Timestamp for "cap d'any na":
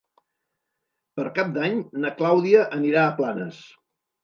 1.35-2.13